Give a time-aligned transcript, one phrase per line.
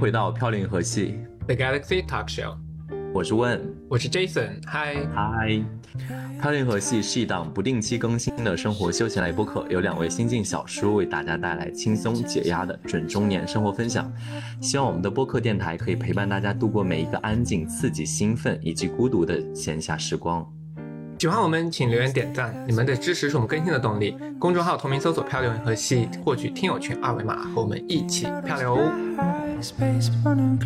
[0.00, 2.56] 回到飘零河系 The Galaxy Talk Show，
[3.12, 5.62] 我是问，我是 Jason，嗨嗨。
[6.40, 14.10] 飘零河系是一档不定期更新的生活休闲类播客，由两位新晋小叔为大家带来轻松解压的准中年生活分享。
[14.62, 20.50] 希望我们的播客电台可以陪伴大家度过每一个安静、刺激、兴奋以及孤独的闲暇时光。
[21.20, 24.16] 喜欢我们，请留言点赞，你们的支持是我们更新的动力。
[24.38, 28.78] 公众号同名搜索“漂流银河系”，获取听友群二维码，和我们一起漂流。
[29.60, 30.56] Space running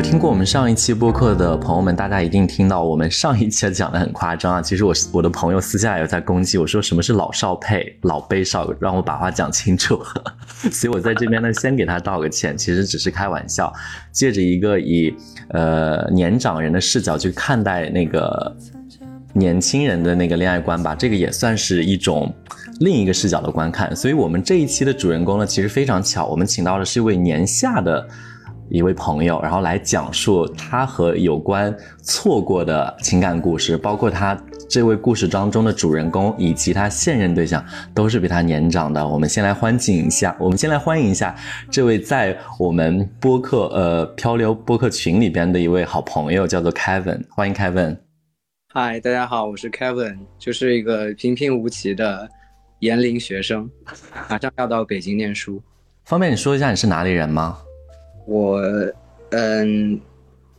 [0.00, 4.62] 有听过我们上一期播客的朋友们，大家一定听到我们上一期讲的很夸张啊。
[4.62, 10.02] 其实我我的朋友私下有在攻击我说什么是老少配、 老卑少，让我把话讲清楚。
[10.72, 13.70] 所以我在这边呢，先给他道个歉，其实只是开玩笑，
[14.10, 15.14] 借着一个以
[15.50, 18.56] 呃年长人的视角去看待那个
[19.34, 22.34] 年轻人的那个恋爱观吧，这个也算是一种
[22.78, 23.94] 另一个视角的观看。
[23.94, 28.08] 所以我们这一期的主人公呢，其实非常巧，我们请到的是一位年下的。
[28.70, 39.06] 一位朋友，然后来讲述他和有关错过的情感故事，包括他这位故事当中的主人公以及他现任对象都是比他年长的。
[39.06, 41.34] 我们先来欢迎一下，我们先来欢迎一下
[41.68, 47.98] 这位在我们播客呃漂流播客群里边的一位好朋友，叫做 Kevin，欢迎 Kevin。
[48.72, 52.28] 嗨，大家好，我是 Kevin，就是一个平平无奇的
[52.78, 53.68] 研龄学生，
[54.28, 55.60] 马上要到北京念书。
[56.04, 57.58] 方便你说一下你是哪里人吗？
[58.26, 58.60] 我，
[59.30, 60.00] 嗯，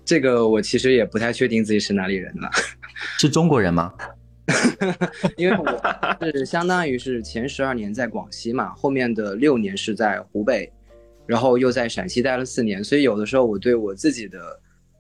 [0.04, 2.50] 这个我其实也不太确定自己是哪里人了，
[3.20, 3.94] 是中国人吗？
[5.38, 10.70] 因为我是相当于是前十二年在广西嘛，后面的六年是在湖北，
[11.26, 14.40] 然后又在陕西待了四年，所以有的时候我对我自己的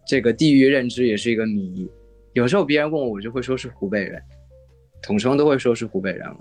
[0.07, 1.89] 这个地域认知也是一个谜。
[2.33, 4.21] 有时候别人问我，我就会说是湖北人，
[5.01, 6.37] 统称都会说是湖北人了。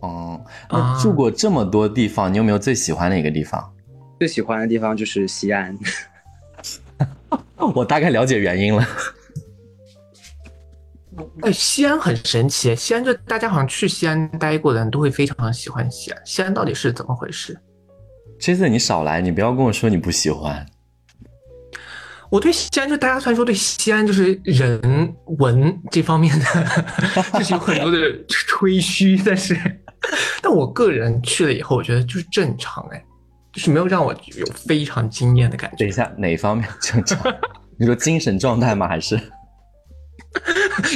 [0.00, 3.72] 哦、那住过这么多地方，你有没有最喜欢的一个地方？
[4.22, 5.76] 最喜欢的地方就是西安。
[7.74, 8.88] 我大概了解原因了。
[11.40, 16.22] 哎，西安很神奇，西安就大家好像去西安待过的人都会非常喜欢西安。
[16.24, 17.58] 西安到底是怎么回事？
[18.38, 20.64] 这次你少来，你不要跟我说你不喜欢。
[22.30, 26.46] 我对西安，就大家虽然说对西安就是人文这方面的，
[27.34, 29.58] 就是有很多的吹嘘，但是，
[30.40, 33.04] 但我个人去了以后，我觉得就是正常，哎，
[33.52, 35.76] 就是没有让我有非常惊艳的感觉。
[35.76, 37.20] 等一下，哪方面正常？
[37.78, 38.88] 你说精神状态吗？
[38.88, 39.20] 还是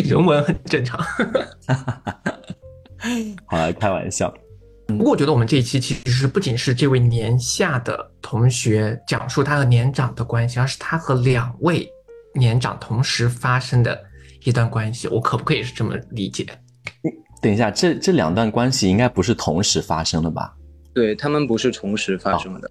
[0.05, 0.99] 人文很正常。
[3.47, 4.33] 好了，开玩笑。
[4.89, 11.87] 不过我觉得我们这一期其实不仅是这位年下的同学讲述他和年长的关系，而是他和两位
[12.34, 14.00] 年长同时发生的
[14.44, 15.09] 一段关系。
[15.09, 16.47] 我可不可以是这么理解？
[17.43, 20.56] 等一下，这这两段关系应该不是同时发生的吧？
[20.97, 22.71] 对他们不是同时发生的。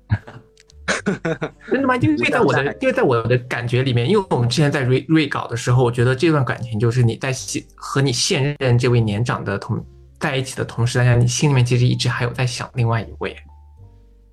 [1.70, 1.96] 真的吗？
[1.98, 9.86] 因为 在我的，因为在我的感觉里面，因为我们之前在瑞瑞稿的时候，我觉得这段感情就是你在现和你现任这位年长的同
[10.20, 13.36] 在一起的同时，大家你心里面其实一直还有在想另外一位。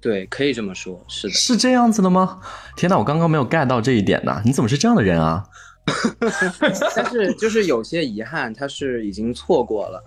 [0.01, 2.41] 对，可以这么说，是的，是这样子的吗？
[2.75, 4.41] 天哪，我刚刚没有 get 到这一点呢。
[4.43, 5.45] 你怎么是这样的人啊？
[6.97, 10.03] 但是就是有些遗憾，他是已经错过了，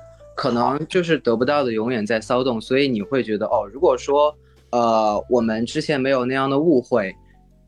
[0.45, 4.31] 可能就是得不到的永远在骚动，所以你会觉得哦，如果说
[4.69, 7.11] 呃我们之前没有那样的误会，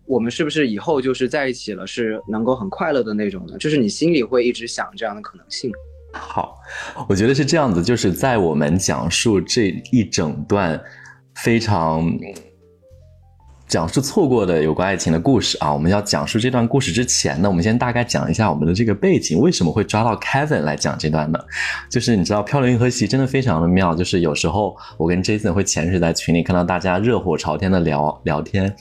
[0.06, 3.58] 我们是不是以后就是在一起了，是能够很快乐的那种呢？
[3.58, 5.72] 就是你心里会一直想这样的可能性。
[6.14, 6.60] 好，
[7.10, 10.80] 我觉得是这样子，就是在我们讲述这一整段
[11.34, 12.08] 非常
[13.68, 21.40] 讲述错过的有关爱情的故事啊，我们要讲述这段故事之前呢，我们先大概讲一下我们的这个背景，为什么会抓到 Kevin 来讲这段呢？
[21.90, 28.74] 就是你知道，漂流银河系真的非常的妙，就是有时候我跟 Jason 会潜水在群里，看到大家热火朝天的聊聊天。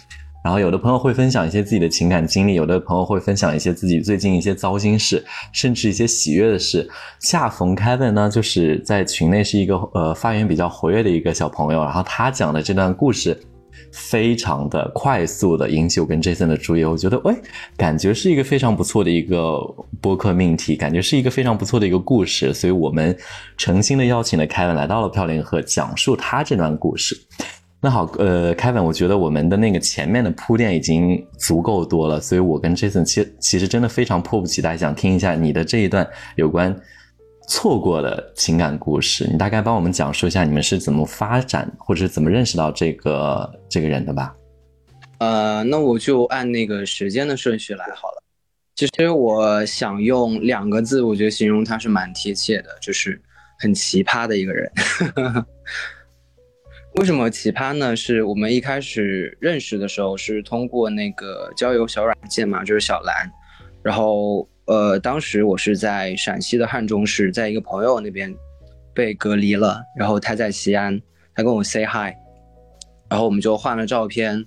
[0.45, 6.89] 然后有的朋友会分享一些自己的情感经历，有的朋友会分享一些自己最近一些糟心事，甚至一些喜悦的事。
[7.19, 13.37] 恰逢 Kevin 呢，就是在群内是一个呃发言比较活跃的一个小朋友，然后他讲的这段故事
[13.93, 17.35] 非常的快速的引起我跟 Jason 的注意，我觉得喂，
[17.77, 19.59] 感觉是一个非常不错的一个
[20.01, 23.17] 播客命题，感觉是一个非常不错的一个故事，所以我们
[23.57, 27.17] 诚心的邀请了 Kevin 来到了飘零河，讲述他这段故事。
[27.79, 36.05] 那好，呃，Kevin，我觉得我们的那个前面的铺垫已经足够多了，所以我跟 Jason 其其实真的非常迫不及待，想听一下你的这一段
[36.37, 36.75] 有关
[37.47, 44.35] 错过的情感故事，你大概帮我们讲述一下你们是怎么发展，或者是怎么认识到这个这个人的吧？
[45.19, 48.23] 呃，那我就按那个时间的顺序来好了。
[48.75, 53.19] 其实我想用两个字，我觉得形容他是蛮贴切的，就是
[53.59, 54.71] 很奇葩的一个人。
[56.97, 57.95] 为什么奇葩呢？
[57.95, 63.31] 是我们一开始认识的时候是通过那个交友小软件嘛，就是小蓝。
[63.83, 68.35] 然后呃，当时我是在陕西的汉中市，在一个朋友那边
[68.93, 71.01] 被隔离了，然后他在西安，
[71.35, 72.13] 他跟我 say hi，
[73.09, 74.45] 然后我们就换了照片，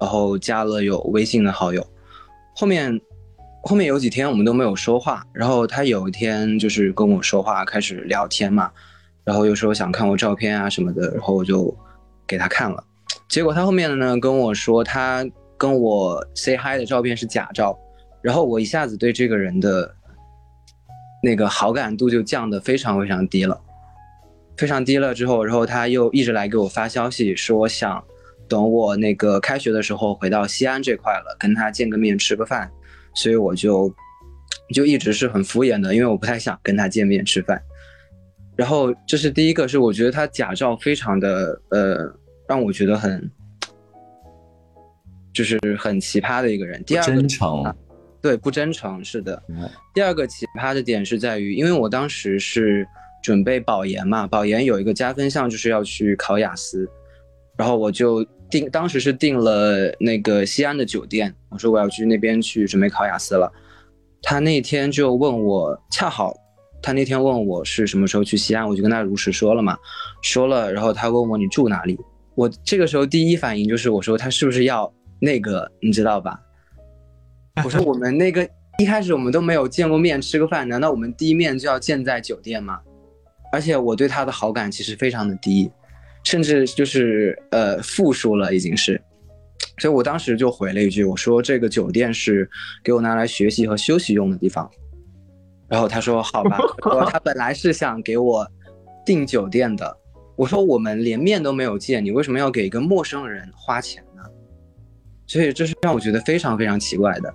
[0.00, 1.86] 然后加了有微信的好友。
[2.56, 3.00] 后面
[3.62, 8.70] 后面有几天我们都没有说话，然后他有一天就是跟我说话，开始聊天嘛。
[9.24, 11.74] 然后又说想看我照片啊什么的，然后我就
[12.26, 12.84] 给他看了，
[13.28, 15.26] 结果他后面的呢跟我说他
[15.56, 17.74] 跟我 say hi 的照片是假照，
[18.24, 19.94] 然后我一下子对这个人的
[21.22, 23.60] 那个好感度就降得非常非常低了，
[24.56, 28.02] 非常低了之后，然后他又一直来给我发消息说想
[28.48, 32.70] 等我那个开学的时候回到西安这块了，跟他见个面吃个饭，
[33.14, 33.94] 所以我就
[34.74, 37.60] 就一直是很敷衍的，因为我不太想跟他见面吃饭。
[38.56, 42.10] 然后这是第一个，是我觉得他假照非常的呃，
[42.48, 43.30] 让我觉得很，
[45.34, 46.82] 就是很奇葩的一个人。
[46.84, 47.74] 第二个真诚，
[48.24, 49.42] 对，不真诚，是的。
[49.50, 52.88] 嗯第二个奇葩的点是在于，因为我当时是
[53.22, 56.88] 准备保研嘛，保研有一个加分项就是要去考雅思，
[57.54, 63.52] 然后我就订，当时是订了那个西安的酒店，我说我要去那边去准备考雅思了。
[64.22, 66.34] 他那天就问我，恰好
[66.80, 69.76] 他那天问我是什么时候去西安，我就跟他如实说了嘛，
[70.22, 71.98] 说了，然后他问我你住哪里，
[72.36, 74.90] 我这个时候第一反应就是我说他是不是要
[75.20, 76.40] 那个，你知道吧？
[77.62, 78.48] 我说我们那个
[78.78, 82.80] 一开始我们都没有见过面，吃个饭，难道我们第一面就要见在酒店吗？
[83.52, 85.70] 而且我对他的好感其实非常的低，
[86.24, 89.00] 甚至就是呃负数了已经是，
[89.78, 92.50] 所以我当时就回了一句，我说这个酒店是
[92.82, 94.68] 给我拿来学习和休息用的地方。
[95.68, 98.44] 然后他说好吧，说 他本来是想给我
[99.06, 99.96] 订酒店的。
[100.36, 104.22] 我说我们连面都没有见，你为什么要给一个陌生人花钱呢？
[105.28, 107.32] 所以这是让我觉得非常非常奇怪的。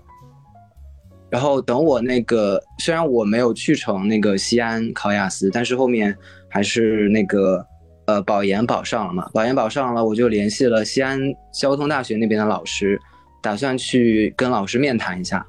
[1.29, 6.17] 然后等我那个，虽然我没有去成那个西安考雅思，但是后面
[6.49, 7.63] 还是那个
[8.05, 9.29] 呃保研保上了嘛。
[9.33, 11.19] 保研保上了，我就联系了西安
[11.53, 12.99] 交通大学那边的老师，
[13.43, 15.45] 打算去跟老师面谈一下。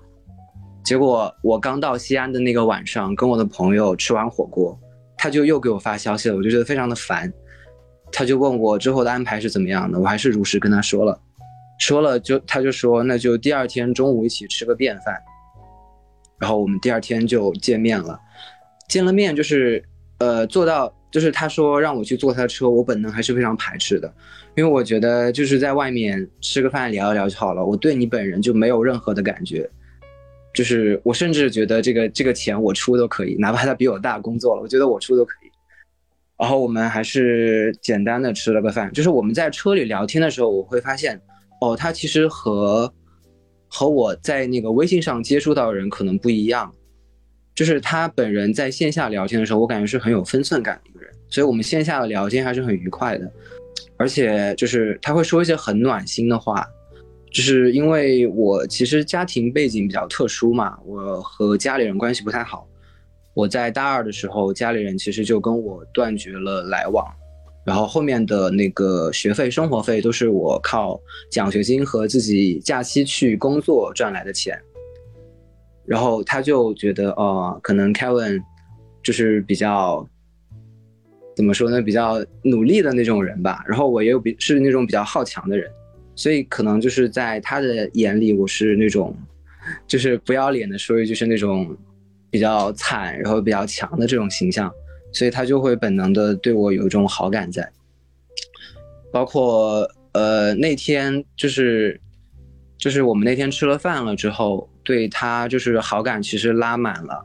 [0.84, 4.78] 结果我刚到西安的那个晚上，跟我的朋友吃完火锅，
[5.16, 7.32] 他就又给我发消息了，我就觉得非常的烦。
[8.12, 11.18] 他就问我之后的安排是怎么样的，我还是如实跟他说了，
[11.78, 15.14] 说了就他就说那就第二天中午一起吃个便饭。
[16.40, 18.19] 然后我们第二天就见面了，
[18.88, 19.84] 见了面就是
[20.19, 24.12] 呃坐到就是他说让我去坐他的车，我本能还是非常排斥的，
[24.56, 29.69] 因为我觉得就是在外面吃个饭聊一聊就好了，我对你本人就没有任何的感觉，
[30.54, 35.50] 就是我甚至觉得这个这个钱我出都可以，哪怕他比我大工作了，我觉得我出都可以。
[36.38, 41.20] 然后我们还是简单的吃了个饭，就是我们在车里聊天的时候，我会发现，
[41.60, 42.90] 哦，他其实和
[43.72, 46.74] 和我在那个微信上接触到的人可能不一样，
[47.54, 53.30] 就是他本人在线下聊天的时候，我感觉是很有分寸感的一个人，所以我们线下的聊天还是很愉快的，
[53.96, 56.66] 而且就是他会说一些很暖心的话，
[57.32, 62.66] 就是因为我其实家庭背景比较特殊嘛，我和家里人关系不太好，
[63.34, 67.06] 我在大二的时候，家里人其实就跟我断绝了来往。
[67.64, 71.00] 然后后面的那个学费、生活费都是我靠
[71.31, 74.59] 奖学金和自己假期去工作赚来的钱。
[75.87, 78.40] 然后他就觉得，哦、可能 Kevin
[79.02, 80.07] 就是比较
[81.35, 83.64] 怎么说呢，比较努力的那种人吧。
[83.67, 85.69] 然后我也有比是那种比较好强的人，
[86.14, 89.17] 所以可能就是在他的眼里，我是那种
[89.87, 91.76] 就是不要脸的说一句是那种
[92.31, 94.73] 比较惨，然后比较强的这种形象。
[95.12, 97.69] 所以他就会本能的对我有一种好感在，
[99.12, 102.00] 包括呃那天就是
[102.79, 107.25] 就是我们那天吃了饭了之后，对他就是好感其实拉满了，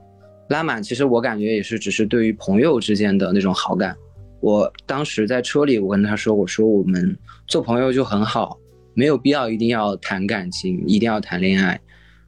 [0.49, 3.95] 拉满其实我感觉也是只是对于朋友之间的那种好感。
[4.41, 8.59] 我当时在车里，我跟他说，我说我们做朋友就很好，
[8.93, 11.79] 没有必要一定要谈感情，一定要谈恋爱。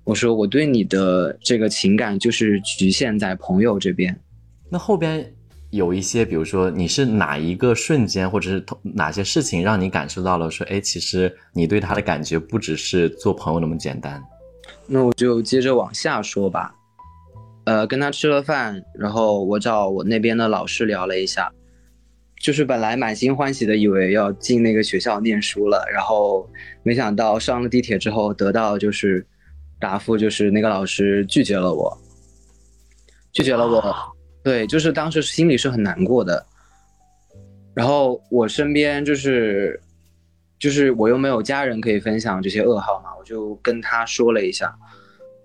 [0.03, 4.17] 我说我对你的这个情感就是局限在朋友这边。
[4.69, 5.31] 那后边
[5.77, 14.21] 有一些，比如说你是哪一个瞬间，或者是同哪些事情让你感受到了说，哎，其实你对他的感觉不只是做朋友那么简单。
[14.85, 16.73] 那我就接着往下说吧。
[17.65, 21.51] 呃，跟他吃了饭，然后我找我那边的老师聊了一下，
[22.41, 26.49] 就是本来满心欢喜的以为要进那个学校念书了，然后
[26.83, 29.25] 没想到上了地铁之后得到就是
[29.79, 31.97] 答复，就是那个老师拒绝了我，
[33.33, 34.16] 拒绝了我，
[34.47, 36.45] 对，就是当时心里是很难过的。
[37.73, 39.77] 然后我身边就是
[40.57, 44.73] 就是我又没有家人可以分享这些噩耗嘛，我就跟他说了一下，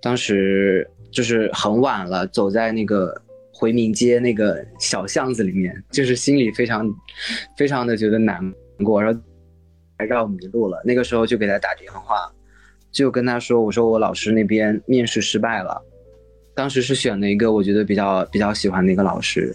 [0.01, 3.13] 当时就是很晚了，走在那个
[3.53, 6.89] 回民街那个小巷子里面，就是心里非常
[7.57, 8.41] 非常的觉得难
[8.85, 9.21] 过，然后
[9.99, 10.81] 还绕迷路了。
[10.85, 12.33] 那个时候就给他打电话，
[12.93, 15.85] 就跟他说，我说我老师那边面试失败了，
[16.55, 19.55] 当时是选了一个我觉得比较比较喜欢的一个老师。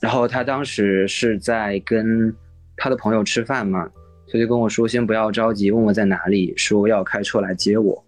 [0.00, 2.34] 然后他当时是在跟
[2.76, 3.88] 他的朋友吃饭嘛，
[4.30, 8.04] 他就跟我说先不要着急，问我在哪里，说要开车来接我。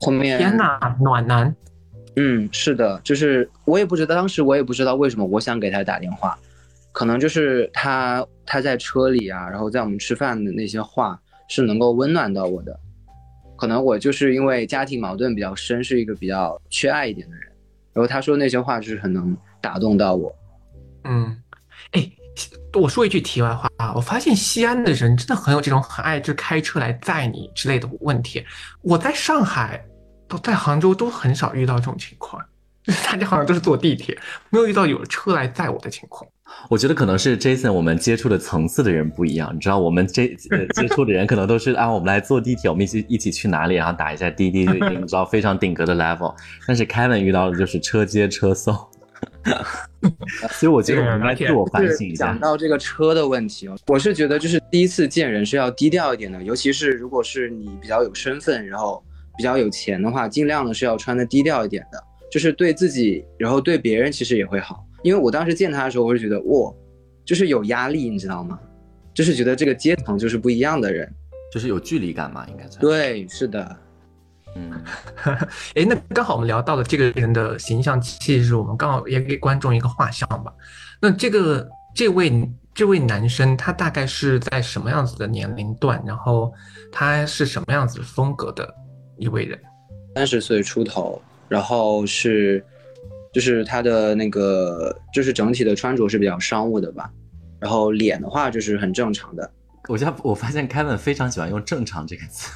[0.00, 1.54] 后面天哪，暖男！
[2.16, 6.38] 嗯，是的，就是我也不知道，当时我也不知道为什么我想给他打电话，
[6.92, 12.78] 可能就是他他在车里啊，然后在我们吃饭的那些话是能够温暖到我的，
[13.64, 17.50] 可能我就是因为家庭矛盾比较深，是一个比较缺爱一点的人，
[17.94, 20.30] 然后他说那些话就是很能打动到我。
[21.04, 21.34] 嗯，
[21.92, 22.06] 哎，
[22.74, 28.44] 我说一句题外话啊，我发现西安的人真的很有这种很爱就开车来载你之类的问题。
[28.82, 29.82] 我在上海，
[30.28, 32.44] 都在杭州都很少遇到这种情况，
[33.06, 34.14] 大家好像都是坐地铁，
[34.50, 36.30] 没有遇到有车来载我的情况。
[36.68, 46.34] 我觉得可能是 Jason 我们接触的层次的人不一样，你知道，我们这呃接触的人可能都是啊，我们来坐地铁，我们一起一起去哪里，然后打一下滴滴，就已经 知道非常顶格的 level。
[46.66, 48.74] 但是 Kevin 遇到的就是车接车送，
[50.52, 52.26] 所以我觉得我们应该自我反省一下。
[52.26, 59.02] 讲到这个车的问题哦，我是觉得就是第一次见人是要低调一点的，尤其是如果是你比较有身份，然后
[59.36, 61.98] 比较有钱的话，尽量的是要穿的低调一点的，
[62.30, 64.84] 就是对自己，然后对别人其实也会好。
[65.04, 66.74] 因为我当时见他的时候，我是觉得哇，
[67.24, 68.58] 就是有压力，你知道吗？
[69.14, 71.08] 就是觉得这个阶层就是不一样的人。
[71.52, 73.76] 就是有距离感嘛，应该算。，对，是的，
[74.56, 74.72] 嗯，
[75.76, 80.52] 哎，那刚好我们聊到了这个人的形象气质，我们刚好也给观众一个画像吧。
[81.00, 86.02] 那这个这位这位男生，他大概是在什么样子的年龄段？
[86.04, 86.52] 然后
[86.90, 88.68] 他是什么样子风格的
[89.16, 89.56] 一位人？
[90.16, 92.66] 三十岁出头，然后是，
[93.34, 97.10] 就是他的那个，就是整体的穿着是比较商务的吧。
[97.60, 99.50] 然后脸的话就是很正常的，
[99.88, 102.50] 我家我发现 Kevin 非常喜欢用“正常”这个词，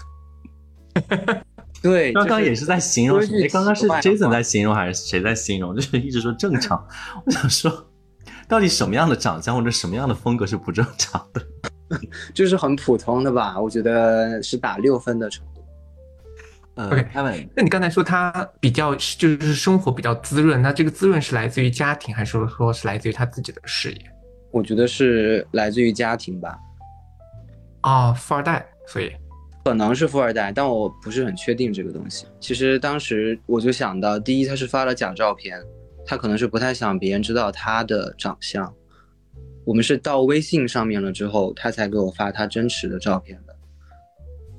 [1.82, 3.48] 对，就是刚刚也是在形容谁？
[3.48, 5.74] 刚刚是 Jason 在形容还是谁在形容？
[5.74, 6.86] 就是一直说正常。
[7.24, 7.88] 我想说，
[8.46, 11.42] 到底什么样的长相或者什么样的风格是不正常的？
[12.34, 15.57] 就是很普通的吧，我觉得是打六分的程度。
[16.78, 23.98] 呃 OK，Kevin，那你刚才说他比较就是生活比较滋润，那这个滋润是来自于家庭，还是说是来自于他自己的事业？
[24.52, 26.56] 我觉得是来自于家庭吧，
[27.80, 29.10] 啊，富二代，所以
[29.64, 32.26] 可能是富二代，但我不是很确定这个东西。
[32.38, 35.60] 其实当时我就想到，第一他是发了假照片，
[36.06, 38.72] 他可能是不太想别人知道他的长相。
[39.64, 43.54] 我们是到微信上面了之后，他才给我发他真实的照片的。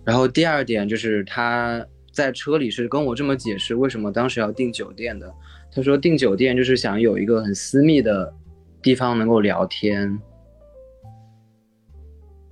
[0.05, 5.31] 然后第二点就是他在车里是跟我这么解释为什么当时要订酒店的。
[5.71, 8.33] 他说订酒店就是想有一个很私密的
[8.81, 10.19] 地方能够聊天，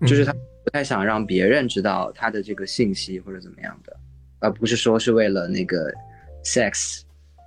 [0.01, 0.31] 就是他
[0.63, 3.97] 不太想让别人知道他的这个信息或者怎么样的，
[4.39, 5.91] 而不是说是为了那个
[6.43, 7.01] sex，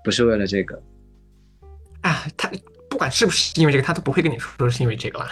[0.05, 0.83] 不是为了这个。
[2.01, 2.51] 啊，他
[2.89, 5.27] 不管是不是因为这个，他都不会跟你说是因为这个了。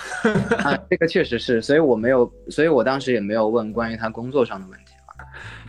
[0.58, 4.87] 啊，这个确实是，所以我没有，所以我当时也没有问关于他工作上的问题了。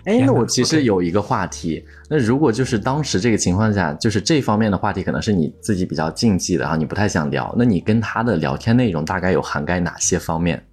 [0.06, 10.64] 哎，那我其实有一个话题，那如果就是当时这个情况下，就是这方面的话题可能是你自己比较禁忌的啊，你不太想聊，那你跟他的聊天内容大概有涵盖哪些方面？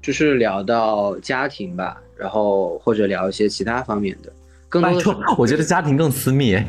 [0.00, 4.32] 就是聊到家庭吧，然后或者聊一些其他方面的，
[4.68, 6.54] 更多的是，我觉得家庭更私密。
[6.54, 6.68] 哎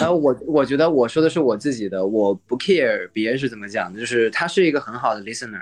[0.00, 5.60] 然后我我觉得我说的是我自己的，我不 care 别人是怎么讲的，就是他是一个很好的 listener，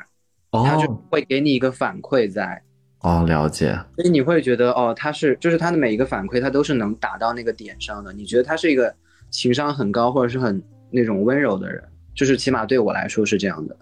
[0.52, 2.62] 他就哦会给你一个反馈在，
[3.00, 3.72] 哦，了解。
[3.96, 8.12] 所以你会觉得哦，他是就是他的每一个反馈，他都是能打到那个点上的。
[8.12, 8.94] 你觉得他是一个
[9.30, 11.82] 情商很高或者是很那种温柔的人，
[12.14, 13.76] 就是起码对我来说是这样的。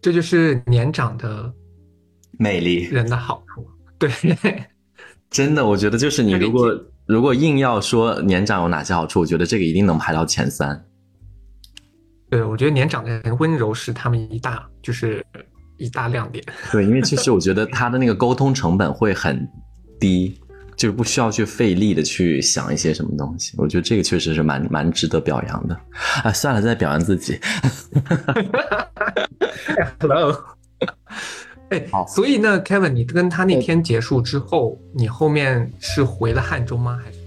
[0.00, 1.52] 这就是年长的
[2.38, 3.66] 魅力人的好处。
[3.98, 4.10] 对，
[5.30, 10.84] 真的，我觉得就是你如果如果硬要说年长有哪些好处，我觉得这个一定能排到前三。
[12.28, 15.24] 对，我觉得年长的人温柔是他们一大就是
[15.76, 16.44] 一大亮点。
[16.72, 19.48] 对，因为其实我觉得他的那个沟通成本会很
[19.98, 20.38] 低，
[20.76, 23.54] 就是不需要去费力的去想一些什么东西。
[23.56, 25.76] 我觉得这个确实是蛮蛮值得表扬的。
[26.22, 27.38] 啊，算了，再表扬自己。
[30.00, 30.36] Hello，
[31.70, 37.00] 哎好，所以呢，Kevin，你跟他那天结束之后，你后面是回了汉中吗？
[37.02, 37.18] 还是？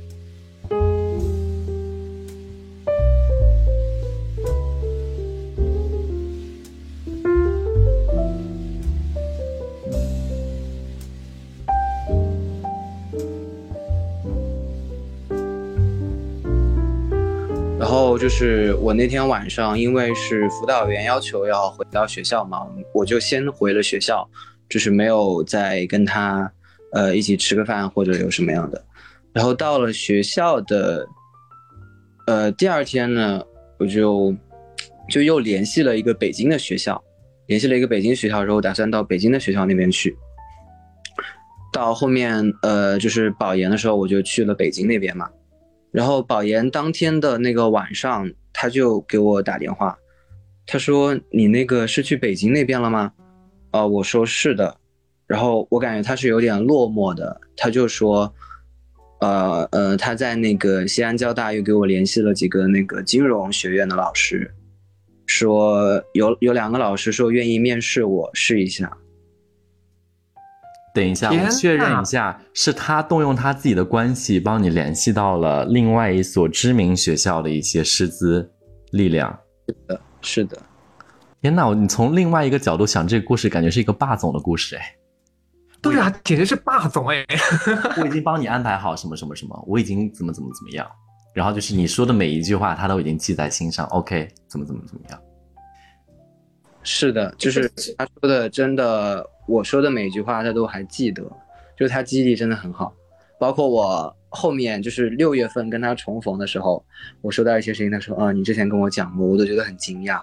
[18.17, 24.27] 就是我那天晚上，因为是辅导员要求要回到学校嘛，我就先回了学校，
[24.67, 26.51] 就是没有再跟他
[26.93, 28.83] 呃一起吃个饭或者有什么样的。
[29.33, 31.07] 然后到了学校的
[32.25, 33.41] 呃第二天呢，
[33.77, 34.35] 我就
[35.09, 37.01] 就又联系了一个北京的学校，
[37.45, 40.15] 联系了一个北京学校之后，打算到北京的学校那边去。
[41.71, 45.29] 到后面呃就是保研的时候，我就去了北京那边嘛。
[45.97, 49.97] 然后保研当天的那个晚上，他就给我打电话，
[50.67, 53.11] 他说：“你那个是去北京那边了吗？”
[53.73, 54.77] 呃，我说是的。
[55.25, 58.31] 然后我感觉他是有点落寞的，他就说
[59.21, 64.53] ：“呃呃，他在那个西安交大又给我联系了几个那个金融学院的老师，
[65.25, 68.95] 说有有两个老师说愿意面试我试一下。
[70.97, 78.51] 等一下，我确认一下，是他动用他自己的关系帮你联系到了另外一所知名学校的一些师资
[78.93, 79.37] 力量。
[79.67, 80.57] 是的，是的
[81.39, 84.95] 天呐，你从另外一个角度想这个故事，感觉是一个霸总的故事哎。
[85.83, 87.23] 对啊，简直是霸总哎！
[88.01, 90.87] 我已经帮你安排好什么什么什么，我已经怎么怎么怎么样，
[91.35, 93.85] 然后就是你说的每一句话，他都已经记在心上。
[93.89, 95.19] OK，怎么怎么怎么样？
[96.81, 101.23] 是的，就是他说的，真的，我说的每一句话他都还记得，
[101.77, 102.93] 就是他记忆力真的很好。
[103.39, 106.83] 包括我后面就是六月份跟他重逢的时候，
[107.21, 110.19] 我说到一些事情，他说：“啊，你之前跟我讲过，我都觉得很惊讶。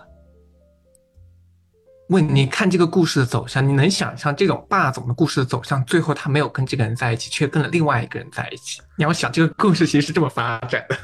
[2.08, 8.82] 问你看这个故事的走向，你能想象这种霸总的故事的走向，最后他没有跟这个人在一起，却跟了另外一个人在一起？
[8.98, 10.96] 你要想这个故事其实是这么发展的。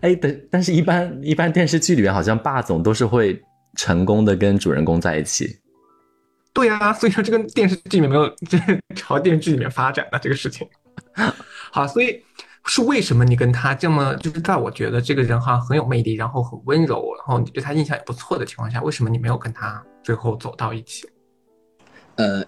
[0.00, 3.40] 哎，但但是一般一般电视剧里面好像霸总都是会
[3.76, 5.56] 成功的跟主人公在一起。
[6.56, 8.58] 对啊，所以说这个电视剧里面没有，这
[8.96, 10.66] 朝电视剧里面发展的这个事情。
[11.70, 12.24] 好，所以
[12.64, 21.06] 是为什么你跟他这么，就是在我觉得这个人好像很有魅力，然后很温柔，然后你对他印象也不错的情况下，为什么你没有跟他最后走到一起？
[22.14, 22.42] 呃，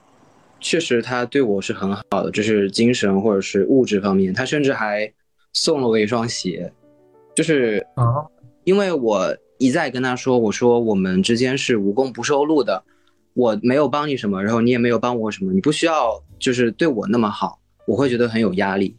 [0.59, 5.13] 确实他对我是很好的，就是精神或者是物质方面，他甚至还
[5.53, 6.73] 送了我一双鞋，
[7.37, 8.25] 就是啊，
[8.65, 12.83] 因为我一再跟他说，我说我们之间是无功不受禄的，
[13.39, 18.97] 我没有帮你什么，然后你也没有帮我什么，你不需要就是对我那么好，我会觉得很有压力。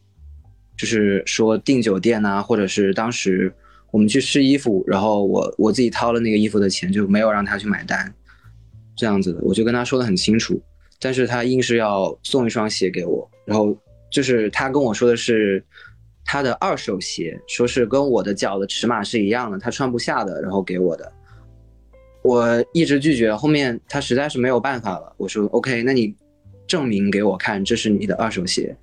[0.78, 3.54] 就是说订酒店呐、或者是当时
[3.92, 8.14] 我们去试衣服，然后我我自己掏了那个衣服的钱，就没有让他去买单，
[8.96, 10.58] 这样子的，我就跟他说的很清楚，
[11.02, 13.78] 但是他硬是要送一双鞋给我，然后
[14.10, 15.62] 就是他跟我说的是
[16.24, 21.12] 他的二手鞋，说是跟我的脚的尺码是一样的，他穿不下的，然后给我的。
[22.30, 26.14] 我一直拒绝，后面他实在是没有办法了，我说 OK，那你
[26.68, 28.78] 证明给我看这是你的二手鞋，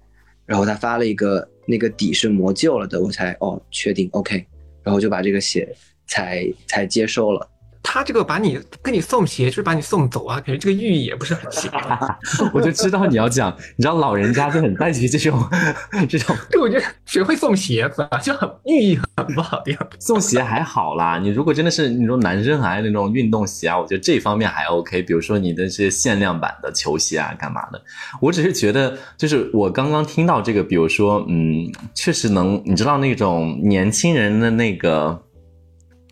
[0.45, 4.45] 然后他发了一个那个底是磨旧了的，我才哦确定 OK，
[4.83, 5.73] 然后就把这个鞋
[6.09, 7.49] 才才接受了。
[7.89, 11.71] 他这个把你跟你送鞋，就是把你送走啊，感觉这个寓意也不是很行。
[12.53, 15.41] 我就知道你要讲，你知道老人家就很在意这种
[16.11, 19.97] 这种对，我觉得学会送鞋子啊，就很寓意很不好的样子。
[20.01, 25.01] 送鞋还好啦，你如果真的是你说男生还那种运动鞋啊，我觉得这方面还 OK。
[25.03, 27.81] 比如说你的这些限量版的球鞋啊，干嘛的？
[28.21, 35.23] 我只是觉得，就是我刚刚听到这个，比如说，嗯，确实能，你知道那种年轻人的那个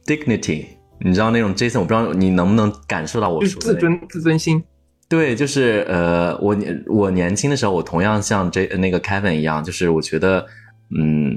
[0.07, 0.67] dignity，
[1.05, 4.65] 你知道那种 Jason，我不知道你能不能感受到我说的、自尊自尊心。
[5.07, 10.47] 对，就是呃，我年我年轻的时候，我同样像 J 那个 Kevin 一样，就是我觉得，
[10.97, 11.37] 嗯，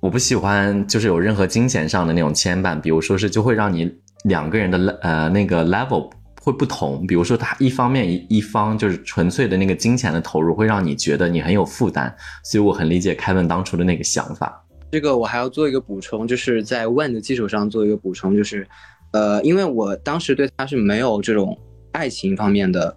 [0.00, 3.94] 我不喜欢就是有任何金钱上的那种牵绊，比如说是就会让你
[4.24, 14.64] 两个人的呃那个 level 会不同，比如说他一方面一一方就是纯粹的那个金钱的投入，会让你觉得你很有负担，所以我很理解 Kevin 当初的那个想法。
[14.90, 18.66] 这个我还要做一个补充，就是在问的基础上做一个补充，就是，
[19.12, 21.58] 呃，因为我当时对他是没有这种
[21.92, 22.96] 爱情方面的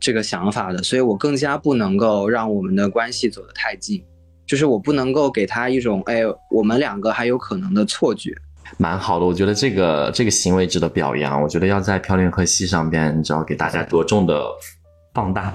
[0.00, 4.02] 这个想法的，所以我更加不能够让我们的关系走得太近，
[4.46, 8.34] 就是我不能够给他一种，哎，我们两个还有可能的错觉。
[8.78, 11.42] 蛮好的，我觉得这个这个行为值得表扬。
[11.42, 14.42] 我觉得要在漂亮和戏上边，你知道给大家着重的
[15.12, 15.54] 放大。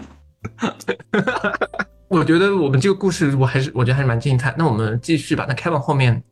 [2.09, 4.53] 我觉得我们这个故事我还是我觉得还是蛮精彩。
[4.57, 5.45] 那我们继续吧。
[5.49, 6.23] 那 Kevin 后面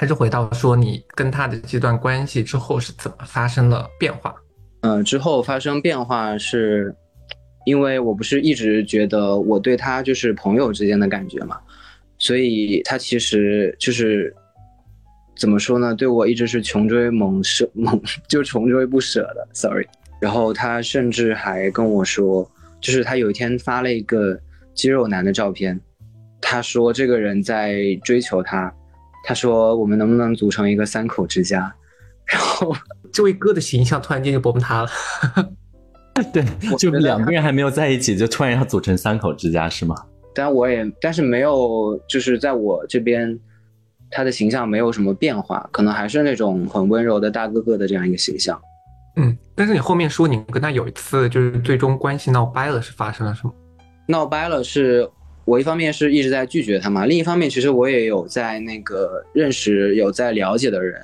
[0.00, 4.32] 还是回到说你跟他的这段关系之后是怎么发生了变化？
[4.82, 6.94] 嗯，之后发生变化是，
[7.66, 11.58] 因为我不是一直觉得我对他就是朋友之间的感觉嘛，
[12.16, 14.32] 所以他其实就是
[15.36, 19.84] 怎么说呢，对我一直是穷追猛舍猛就穷追不舍的，sorry。
[20.20, 22.48] 然后他甚至还跟我说，
[22.80, 24.38] 就是他有一天发了一个
[24.74, 25.80] 肌肉男的照片，
[26.40, 28.72] 他说这个人在追求他，
[29.28, 31.70] 他说我们能不能组成一个三口之家，
[32.24, 32.74] 然后。
[33.12, 34.88] 这位哥的形象突然间就崩塌了，
[36.32, 39.94] 对，就我觉得两个人还没有在一起，就突然要组成三口之家是吗？
[40.34, 43.38] 但我也但是没有，就是在我这边，
[44.10, 48.60] 他的形象没有什么变化，可能还是那种很温柔的大哥哥的这样一个形象。
[49.16, 53.52] 嗯，但是你后面说你跟他有一次就是最终关系闹掰了，是发生了什么？
[54.06, 55.10] 闹掰了是，
[55.48, 61.02] 我一方面是一直在拒绝他嘛，另一方面其实我也有在那个认识有在了解的人，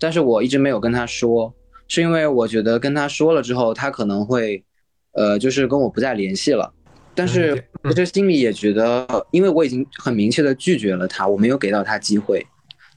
[0.00, 1.54] 但是我一直没有跟他说，
[1.86, 4.64] 是因为我觉得跟他说了之后，他可能会，
[5.12, 6.74] 呃，就是跟我不再联系了。
[7.14, 12.44] 但是嗯我这心里也觉得，因为我已经很明确的拒绝了他，我没有给到他机会。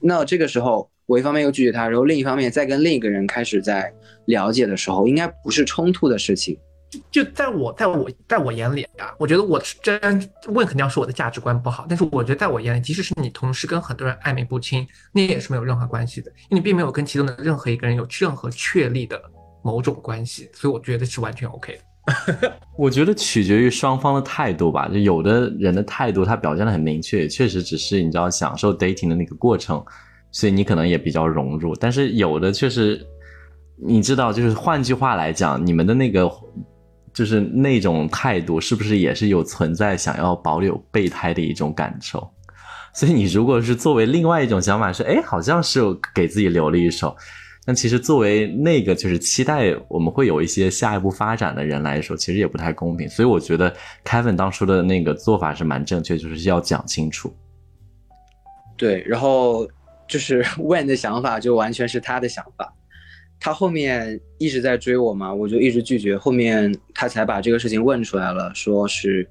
[0.02, 3.94] 那这个时候，我一方面又拒绝他，然后另一方面再跟另一个人开始在
[4.26, 6.58] 了解的时候，应该不是冲突的事情。
[7.10, 19.22] 就在我在我在我眼里啊，我觉得我虽然问肯定要说我的价值观不好，但是我觉得在我眼里，即使是你同时跟很多人暧昧不清，那也是没有任何关系的，因为你并没有跟其中的任何一个人有任何确立的
[19.64, 21.82] 某种关系，所以我觉得是完全 OK 的。
[22.76, 24.90] 我觉得取决于双方的态度吧。
[24.90, 29.82] 就有的人的态度，他表现的很明确，确实只是你知道享受 dating 的那个过程，
[30.32, 31.76] 所以你可能也比较融入。
[31.76, 33.06] 但是有的确实，
[33.78, 36.28] 你知道，就是换句话来讲，你们的那个
[37.14, 42.30] 就是那种态度，是不是也是有存在想要保有备胎的一种感受？
[42.94, 45.82] 所以你如果是作为另外一种想法是，哎，好像是
[46.14, 47.16] 给自己留了一手。
[47.64, 53.08] 但其实作为那个就是期待我们会有一些下一步发展的人来说，其实也不太公平。
[53.08, 53.72] 所以我觉得
[54.04, 57.32] Kevin 当初的那个做法是蛮正确，就是要讲清楚。
[58.76, 59.68] 对，然后
[60.08, 62.74] 就是 When 的想法就完全是他的想法，
[63.44, 69.28] 他后面一直在追我嘛，我就一直拒绝，后面他才把这个事情问出来了，说是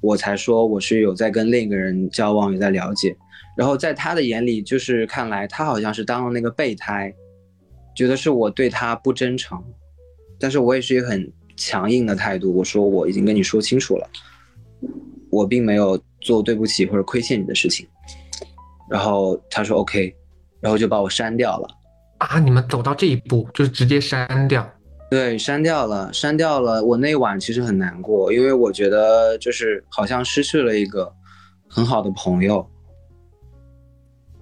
[0.00, 3.14] 我才说我是有在跟另一个人交往，有在了解，
[3.58, 7.14] 然后在他的眼里，就是看来他好像是当了那个备胎，
[7.94, 9.62] 觉得是我对他不真诚，
[10.38, 14.10] 但是我也是一个很强硬的态度，我说我已经跟你说清楚了，
[15.28, 17.86] 我并没有做对不起或者亏欠你的事情。
[18.90, 20.16] 然后他说 OK，
[20.62, 21.68] 然后就把我删掉了。
[22.20, 24.68] 啊，你们走到这一步，就是直接删掉。
[25.10, 26.84] 对，删掉了，删掉了。
[26.84, 31.10] 我那晚其实很难过，因为我觉得就是好像失去了一个
[31.68, 32.64] 很好的朋友。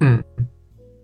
[0.01, 0.23] 嗯，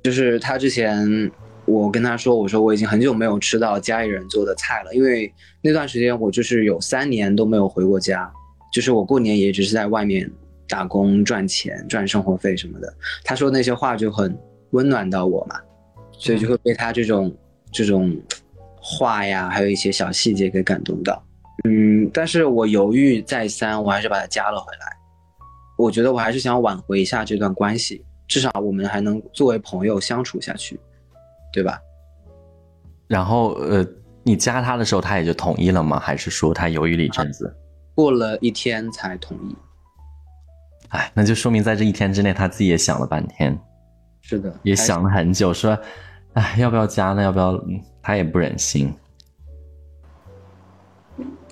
[0.03, 1.31] 就是他之前，
[1.65, 5.33] 我跟他说，我说我已经很久没有吃到家里人做的菜了，因为
[5.63, 8.31] 那段时间我就是有三年都没有回过家，
[8.73, 10.31] 就是我过年也只是在外面
[10.69, 12.93] 打工赚钱赚生活费什么的。
[13.23, 14.37] 他说那些话就很
[14.73, 15.59] 温暖到我嘛，
[16.25, 17.35] 所以就会被他这种
[17.71, 18.17] 这种
[18.77, 21.23] 话呀，还有一些小细节给感动到。
[21.65, 24.87] 嗯，但是我犹豫再三，我还是把他加了回来。
[25.77, 30.81] 我觉得我还是想挽回一下这段关系，至少我们还能作为朋友相处下去，
[31.53, 31.79] 对吧？
[33.07, 33.87] 然后呃，
[34.23, 35.99] 你加他的时候，他也就同意了吗？
[35.99, 37.55] 还是说他犹豫了一阵子？
[37.95, 39.57] 过了一天才同意。
[40.89, 43.59] 哎，那就说明在这一天之内，他自己也想了半天，
[44.23, 45.79] 是的，也想了很久，说，
[46.35, 47.23] 哎，要不要加呢？
[47.23, 47.64] 要不要？
[48.03, 48.92] 他也不忍心。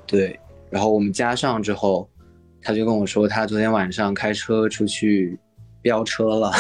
[0.07, 0.38] 对，
[0.71, 2.11] 然后我们加上之后，
[2.61, 5.38] 他就跟我说，他昨天晚上开车出去
[5.81, 6.53] 飙车了，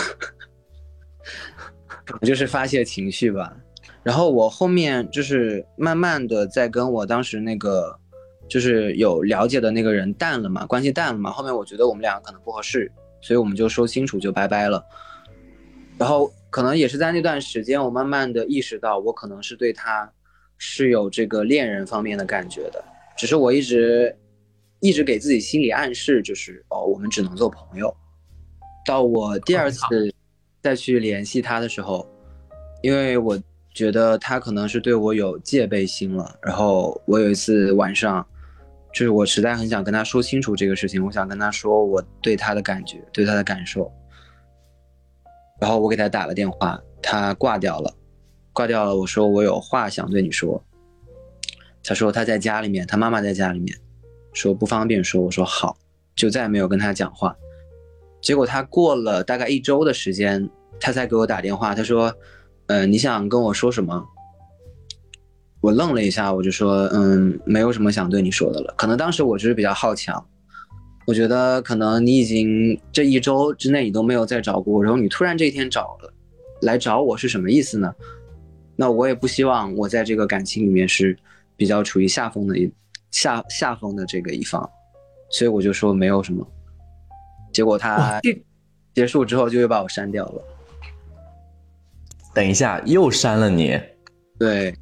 [2.06, 3.54] 可能就是发泄情绪吧。
[4.02, 7.96] 然后我后面就是慢慢的在跟我当时那个
[8.48, 11.30] 就是有了解的那个人淡了嘛，关系淡了嘛。
[11.30, 14.84] 后面我觉得我们两个可能不合适，所以我们就说清楚就拜拜了。
[15.98, 20.12] 然后可能也是在那段时间，我慢慢的意识到，我可能是对他
[20.58, 22.84] 是有这个恋人方面的感觉的。
[23.16, 24.14] 只是我一直
[24.80, 27.96] 一直给自己心理暗示，就是哦，我们只能做朋友。
[28.84, 30.12] 到我第二次
[30.60, 32.06] 再去联系他的时候，
[32.82, 33.40] 因为我
[33.72, 36.38] 觉得他可能是对我有戒备心了。
[36.42, 38.26] 然后我有一次晚上，
[38.92, 43.90] 就是我实在很想跟他说清楚这个事情，我想跟他说我对他的感觉，对他的感受。
[45.62, 47.94] 然后我给他打了电话，他挂掉了，
[48.52, 48.96] 挂掉了。
[48.96, 50.60] 我说我有话想对你说。
[51.84, 53.78] 他说他在家里面，他妈妈在家里面，
[54.32, 55.22] 说不方便说。
[55.22, 55.76] 我说好，
[56.16, 57.36] 就再也没有跟他讲话。
[58.20, 62.12] 结果他过了大概一周的时间，他才给我打电话，他说
[62.66, 64.04] ：“呃，你想跟我说什么？”
[65.62, 68.74] 我愣了一下，我就说：“嗯，没有什么想对你说的了。
[68.76, 70.28] 可能当时我只是比较好强，
[71.06, 76.12] 我觉得可能你已经这一周之内你都没有再找过我，然后你突然这一天找了
[76.62, 77.92] 来找我是什么意思呢？
[78.76, 81.16] 那我也不希望我在这个感情里面是
[81.56, 82.72] 比较处于下风的一
[83.10, 84.68] 下下风的这个一方，
[85.30, 86.46] 所以我就说没有什么。
[87.52, 88.20] 结果他
[88.94, 90.42] 结束之后就又把我删掉了。
[92.34, 93.78] 等一下，又删了你。
[94.38, 94.74] 对，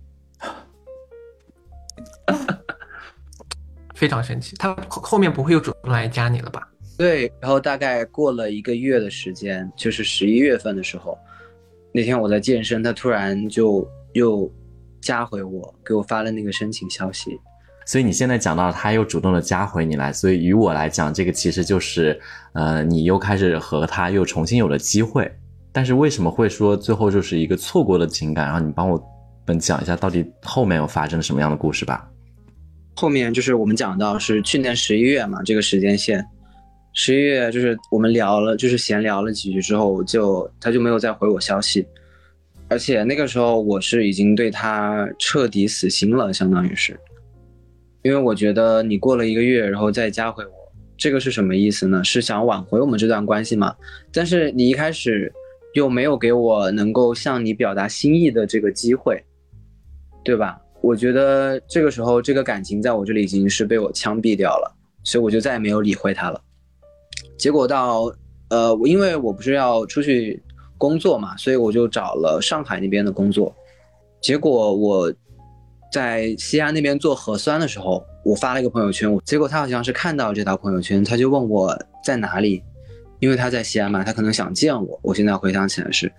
[4.00, 4.56] 非常神奇。
[4.56, 6.66] 他后后面不会又主动来加你了吧？
[6.96, 11.18] 对，然后大概过了一个月的时间，就是十一月份的时候，
[11.92, 14.50] 那天我在健身，他突然就又
[15.02, 17.38] 加回我，给我发了那个申请消息。
[17.84, 22.18] 所以你现在讲到他又主动的加回你来，所以于我来讲，这个其实就是，
[22.54, 25.30] 呃，你又开始和他又重新有了机会。
[25.72, 28.46] 但是为什么会说最后就是一个错过的情感？
[28.46, 29.02] 然后你帮我
[29.46, 32.08] 们讲一下，到底后面又发生了什么样的故事吧？
[33.00, 36.22] 后面就是我们讲到是去年十一月嘛，这个时间线，
[36.92, 41.86] 十一月就是我们聊了，就是闲聊了几句之后，就他就没有再回我消息，
[42.68, 46.94] 而且那个时候我是已经对他彻底死心了，相当于是，
[48.02, 50.52] 因为我觉得你过了一个月，然后再加回我，
[50.98, 52.04] 这个是什么意思呢？
[52.04, 53.74] 是想挽回我们这段关系吗？
[54.12, 55.32] 但是你一开始
[55.72, 59.24] 又没有给我能够向你表达心意的这个机会，
[60.22, 60.60] 对吧？
[60.82, 66.40] 我觉得这个时候这个感情在我这里已经是被我枪毙掉了，所以我就再也没有理会他了。
[67.38, 68.12] 结果到
[68.48, 70.42] 呃，因为我不是要出去
[70.76, 73.54] 工作嘛，所以我就找了上海那边的工作。
[74.20, 75.12] 结果我
[75.92, 82.62] 在西安那边做核酸的时候，我发了一个朋友圈，结果他好像是看到这条朋友圈，他就问我在哪里，
[83.18, 84.98] 因为他在西安嘛，他可能想见我。
[85.02, 86.12] 我现在回想起来是，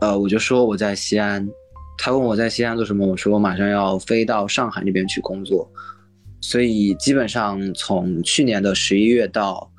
[0.00, 1.48] 呃，我就说我在西安，
[1.98, 5.70] 他问我在西安做什么，我说我马上要飞到上海那边去工作，
[6.40, 9.70] 所以基本上从去年的十一月到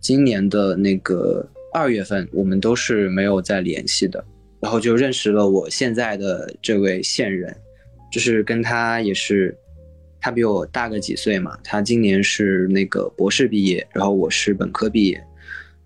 [0.00, 4.24] 今年的那个二月份，我们都是没有再联系的。
[4.58, 7.54] 然后就认识了我现在的这位现任，
[8.10, 9.56] 就是跟他也是，
[10.18, 15.16] 他比我大个几岁嘛，他今年是那个博士毕业，然后我是本科毕业，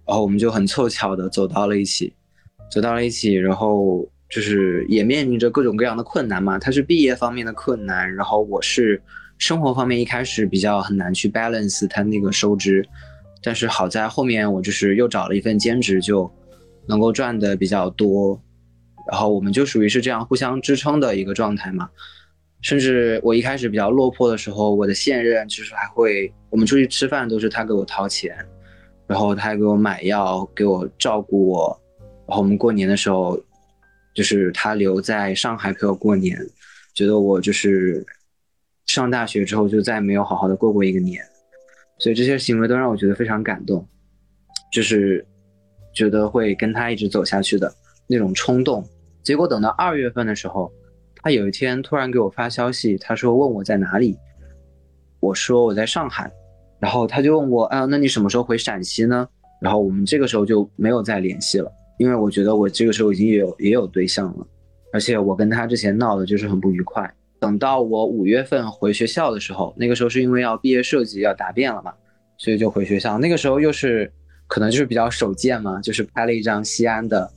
[0.06, 2.14] 然后我们就很凑巧的走到了一起，
[2.70, 9.02] 走到了一起，然后就是也面临着各种各样的困难嘛，他是毕业方面的困难，然后我是
[9.38, 12.86] 生活方面一开始比较很难去 balance 他那个收支，
[13.42, 16.30] 但是好在后面我就是又找了一份兼职，就
[16.86, 18.40] 能够赚的比较多，
[19.10, 21.88] 然后我们就属于是这样互相支撑的一个状态嘛。
[22.62, 28.36] 甚至我一开始比较落魄的时候，我的现任就是还会，我们出去吃饭都是他给我掏钱，
[29.06, 31.80] 然后他还给我买药，给我照顾我，
[32.28, 33.40] 然后我们过年的时候，
[34.20, 36.38] 就是他留在上海陪我过年，
[36.92, 38.04] 觉得我就是
[38.84, 41.24] 上大学之后就再也没有好好的过过一个年，
[41.98, 43.88] 所以这些行为都让我觉得非常感动，
[44.70, 45.26] 就是
[45.94, 47.72] 觉得会跟他一直走下去的
[48.06, 48.86] 那种冲动。
[49.22, 50.70] 结果等到二月份的时候，
[51.22, 54.18] 他有一天突然给我发消息，他说问我在哪里，
[55.20, 56.30] 我说我在上海，
[56.78, 59.26] 然后他就问我，啊，那你什么时候回陕西呢？
[59.62, 64.46] 然后我们这个时候就没有再联系了，因为我觉得我这个时候已经有也有对象了，
[64.90, 67.14] 而且我跟他之前闹的就是很不愉快。
[67.38, 71.92] 等到我五月份回学校的时候，那个时候是因为要毕业设计要答辩了嘛，
[72.38, 73.18] 所以就回学校。
[73.18, 74.10] 那个时候又是
[74.46, 77.30] 可能就是比较手贱嘛，就是拍了一张西安的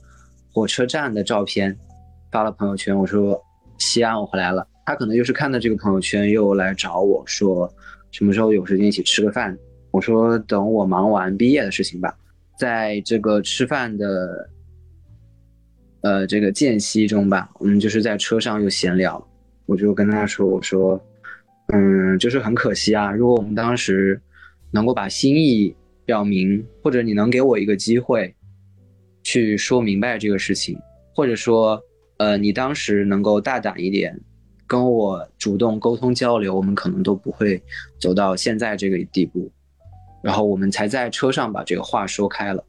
[0.50, 1.76] 火车站的照片，
[2.32, 3.38] 发了朋友圈，我说
[3.76, 4.66] 西安我回来了。
[4.86, 7.70] 他可能就是看到这个朋友圈又来找我说
[8.12, 9.54] 什么时候有时间一起吃个饭。
[9.90, 12.16] 我说等我忙完毕业的事情吧。
[12.56, 14.48] 在这个吃饭的
[16.04, 19.26] 呃这个间隙中吧，我们就是在车上又闲聊，
[19.66, 21.00] 我就跟他说我说
[21.72, 24.20] 嗯就是很可惜啊，如果我们当时
[24.70, 28.32] 能够把心意表明，或者你能给我一个机会
[29.22, 30.78] 去说明白这个事情，
[31.14, 31.82] 或者说
[32.18, 34.16] 呃你当时能够大胆一点。
[34.66, 37.62] 跟我主动沟通交流，我们可能都不会
[38.00, 39.52] 走到现在这个地步。
[40.22, 42.64] 然后我们才在车上把这个话说开了，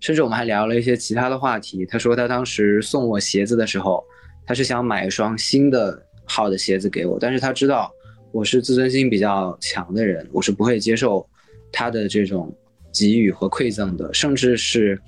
[0.00, 1.86] 甚至我们还聊了一些其他的话题。
[1.86, 4.02] 他说他当时送我鞋子的时候，
[4.46, 7.92] 他是想买一双新的好的鞋子给我，但是他知道
[8.32, 11.24] 我是自尊心比较强的人，我是不会接受
[11.70, 12.52] 他的这种
[12.92, 15.00] 给予和馈赠的，甚至是。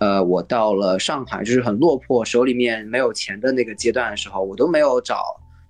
[0.00, 5.22] 呃，我到了上海，就是很落魄，手里面没有钱的那个阶段的时候，我都没有找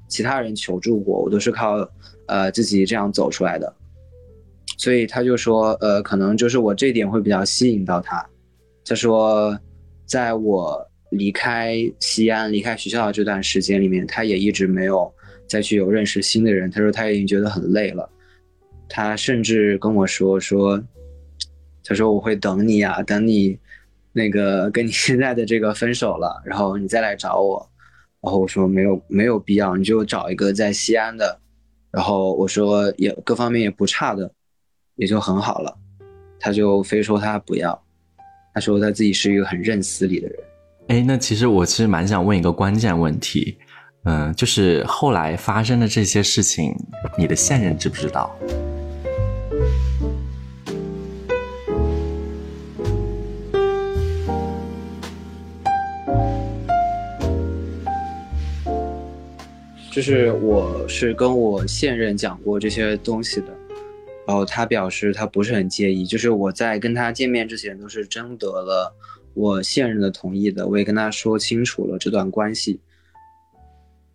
[0.09, 1.87] 其他人求助过，我都是靠
[2.29, 3.71] 呃自己这样走出来的。
[4.79, 8.27] 所以他就说，呃，可能就是我这点会比较吸引到他。
[8.85, 9.59] 他说，
[10.05, 15.13] 在我离开西安、离开学校的这段时间里面，他也一直没有
[15.47, 16.71] 再去有认识新的人。
[16.71, 18.09] 他说他已经觉得很累了，
[18.89, 20.83] 他甚至跟我说说，
[21.85, 23.59] 他说我会等你啊、等你
[24.13, 27.69] 那个跟你现在的这个分手了，然后你再来找我。
[28.21, 31.41] 然后我说没有没有必要，你就找一个在西安的。
[31.91, 34.33] 然后我说也各方面也不差的，
[34.97, 35.77] 也就很好了。
[36.39, 37.85] 他就非说他不要，
[38.55, 40.39] 他说他自己是一个很认死理的人。
[40.89, 43.57] 哎，那其实我其实蛮想问一个关键问题，
[44.05, 46.75] 嗯，就是后来发生的这些事情，
[47.17, 48.35] 你的现任知不知道？
[59.91, 63.47] 就是我是跟我现任讲过这些东西的，
[64.33, 66.07] 然后他表示他不是很介意。
[66.07, 68.91] 就是我在跟他见面之前都是征得了
[69.35, 72.81] 我现任的同意的，我也跟他说清楚了这段关系，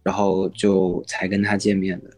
[0.01, 2.09] 然后就才跟他见面的。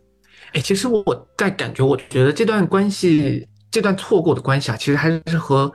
[0.54, 5.70] 哎，其实我在感觉，我觉得这段关系，这段错过的关系啊，其实还是和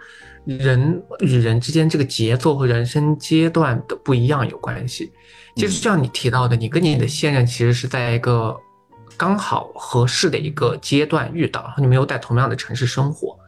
[0.46, 5.12] 人与人之间这个节奏和人生阶段的不一样有关系。
[5.56, 8.56] 其实像你提到的，你跟你的现任其实是在一个
[9.16, 13.38] 刚好合适的一个阶段遇到，然后你们又在同样的城市生活。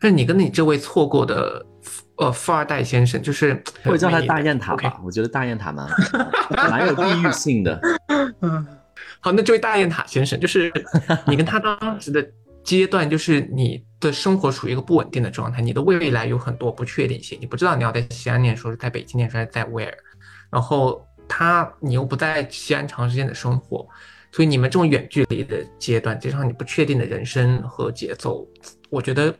[0.00, 1.64] 但是你跟你这位错过的
[2.16, 5.88] 呃富二代先生，就是我叫他大雁塔吧，我觉得大雁塔蛮
[6.68, 7.80] 蛮有地域性的。
[8.40, 8.66] 嗯
[9.20, 10.72] 好，那这位大雁塔先生，就是
[11.26, 12.26] 你跟他当时的
[12.64, 19.92] 阶段，就是你的生活处于一个不稳定的状态，你的未来有很多不确定性，你不知道你要在西安念书，是在北京念书，还是在 where，。
[20.50, 23.86] 然后他，你又不在西安长时间的生活，
[24.32, 28.44] 所以你们这种远距离的阶段，加上你不确定的人生和节奏，
[28.90, 29.32] 我觉得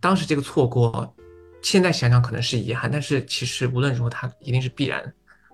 [0.00, 1.14] 当时这个错过，
[1.62, 5.00] 现在想想可能是遗憾，但是其实无论如何，它一定是必然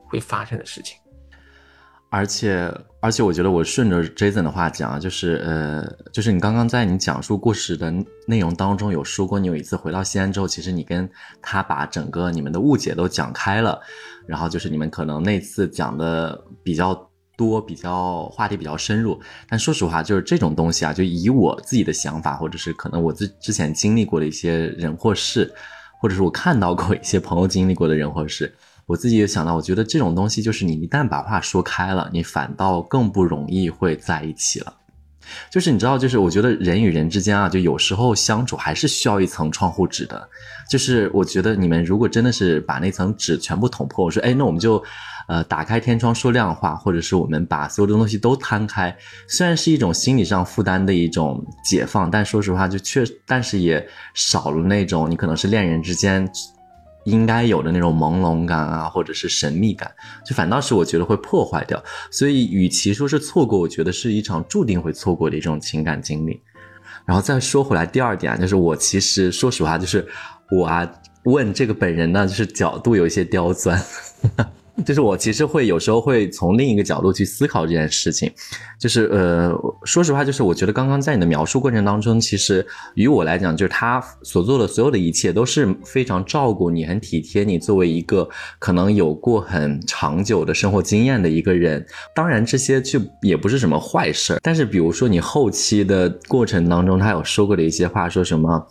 [0.08, 0.96] 会发生的事情。
[2.10, 7.92] 而且，而且，我觉得我顺着 Jason 的话讲，就是呃，就是你刚刚在你讲述故事的
[8.28, 11.10] 内容当中有说过，你有一次回到西安之后，其实你跟
[11.42, 13.80] 他把整个你们的误解都讲开了，
[14.28, 16.94] 然后就是你们可能那次讲的比较
[17.36, 19.20] 多，比较话题比较深入。
[19.48, 25.52] 但说实话，就是这种东西啊，就以我自己的想法，或者是可能我之之前经历过的一些人或事，
[26.00, 28.54] 或者是我看到过一些朋友经历过的人或事。
[28.86, 34.74] 我自己也想到，我觉得这种东西就是你一旦把话说开了，你反倒更不容易会在一起了。
[35.50, 40.28] 就是你知道，就是我觉得人与人之间啊，就有时候相处还是需要一层窗户纸的。
[40.70, 44.82] 就是我觉得你们如果真的是把那层纸全部捅破，我说，哎，那我们就
[45.28, 48.96] 呃打开天窗说亮话，或者是我们把所有的东西都摊开，
[49.28, 56.26] 虽然是一种心理上负担的一种解放，但说实话，就确，但是也少了那种你可能是恋人之间。
[57.04, 59.90] 应该有的那种朦胧感啊，或者是神秘感，
[60.26, 61.82] 就反倒是我觉得会破坏掉。
[62.10, 66.40] 所以，与其说是错过，我觉得是一场注定会错过的一种情感经历。
[67.06, 70.06] 然后再说回来，第二点啊，就是我其实说实话，就是
[70.50, 70.90] 我啊
[71.24, 73.78] 问这个本人呢，就是角度有一些刁钻。
[74.84, 78.30] 就是我其实会有时候会从另一个角度去思考这件事情，
[78.78, 79.52] 就是呃，
[79.84, 91.86] 说实话，就是我觉得刚刚在你的描述过程当中，其实于我来讲，就是他所做的所有的一切都是非常照顾你、很体贴你，作为一个可能有过很长久的生活经验的一个人。
[92.14, 94.40] 当然，这些就也不是什么坏事儿。
[94.42, 98.66] 但是，比如说你后期的过程当中，他有说过的一些话，说什么，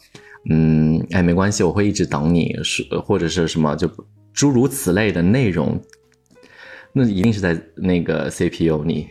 [0.50, 3.90] 嗯，哎，没关系，我会一直等你，是或者是什么就。
[4.34, 5.80] 诸如此类的内容，
[6.92, 9.08] 那一定是在那个 CPU 里。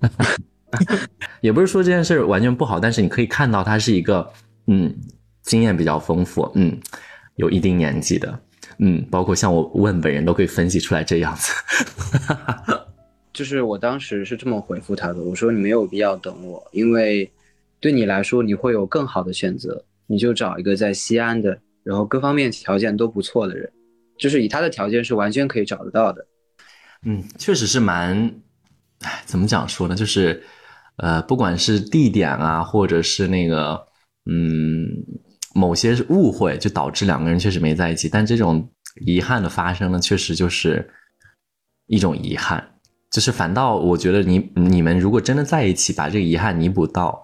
[1.40, 4.30] 也不是说这件事完全不好，但是你可以看到他是一个
[4.66, 4.94] 嗯
[5.42, 6.78] 经验比较丰富，嗯
[7.36, 8.38] 有一定年纪的，
[8.78, 11.52] 嗯，包括像我问本人都可以分析出来这样子。
[13.32, 17.30] 就是我当时是这么回复他的，我说你没有必要等我，因为
[17.80, 23.70] 对你来说你会有更好的选择，你就找一个在西安的，然后各方面条件都不错的人。
[24.18, 26.26] 就是以他的条件是完全可以找得到的。
[27.04, 28.34] 嗯，确实是蛮，
[29.00, 29.94] 哎，怎么讲说呢？
[29.94, 30.42] 就是，
[30.96, 33.74] 呃，不管是地点啊，或者是那个，
[34.30, 34.86] 嗯，
[35.54, 38.08] 某些误会，就导致两个人确实没在一起。
[38.08, 38.68] 但这种
[39.04, 40.90] 遗憾的发生呢，确实就是
[41.86, 42.72] 一种遗憾。
[43.12, 47.22] 就是反倒我觉得你你们如果真的在一起，把这个遗憾弥补到，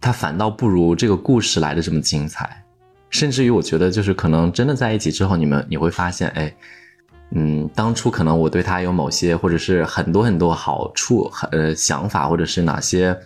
[0.00, 2.64] 它反倒不如这个故事来的这么精彩。
[3.10, 6.54] 甚至于，我觉得就是可能真的在一起之后，你们你会发现，哎，
[7.32, 13.16] 嗯，当初可能我对他有某些，或者是很多很多好处，呃，想法，或者是哪些，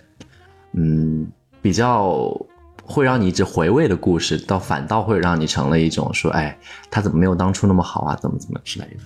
[0.72, 1.30] 嗯，
[1.62, 2.35] 比较
[2.82, 6.59] 会让你一直回味的故事，倒反倒会让你成了一种说，哎，
[6.91, 8.18] 他怎么没有当初那么好啊？
[8.20, 9.01] 怎么怎么之类的。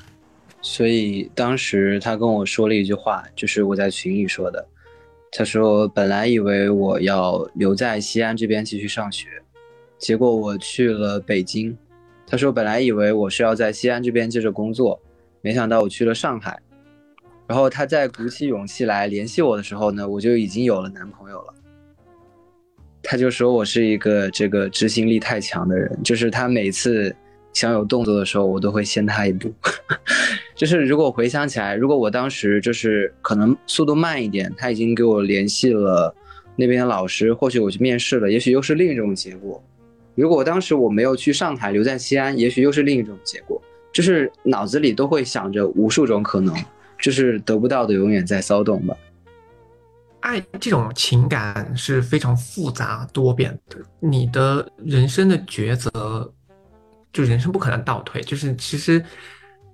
[0.63, 4.67] 所以当时他跟我说了一句话，就是我在群里说的。
[5.31, 9.29] 他说：“本来以为我要留在西安这边继续上学，
[9.99, 11.77] 结果我去了北京。”
[12.27, 15.01] 他说：“本来以为我是要在西安这边接着工作，
[15.41, 16.59] 没想到我去了上海。”
[17.49, 21.55] 然后他在鼓起勇气来联系我的时候呢，我就已经有了男朋友了。
[23.03, 27.15] 他就说我是一个这个执行力太强的人，就是他每次
[27.55, 29.51] 想有动作的时候，我都会先他一步。
[30.55, 36.15] 就是如果回想起来，如果我当时就是可能速度慢一点，他已经给我联系了
[36.57, 39.65] 那边的老师，或许我去面试了，也许又是另一种结果。
[40.19, 43.63] 如果当时我没有去上海，留在西安，也许又是另一种结果。
[43.93, 46.53] 就是脑子里都会想着无数种可能，
[47.01, 48.97] 就是得不到的永远在骚动吧。
[50.19, 56.33] 爱这种情感是非常复杂多变的，你的人生的抉择，
[57.13, 58.21] 就人生不可能倒退。
[58.23, 59.01] 就是其实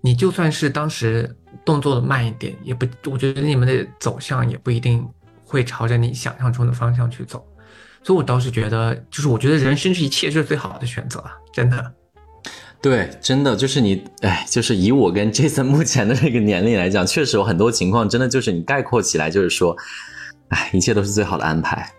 [0.03, 1.35] 你就算是当时
[1.65, 5.09] 动作的慢一点，也不，我觉得你们的走向也不一定
[5.43, 7.43] 会朝着你想象中的方向去走。
[8.05, 11.93] 所以我倒是觉得，就是我觉得人生是一切是最好的选择啊，真的。
[12.81, 19.77] 对，真的就是你，哎，就是以我跟 Jason 目前的这个年龄来讲，确实有很多情况，真的就是你概括起来，就是说。
[20.49, 21.91] 哎，一切都是最好的安排，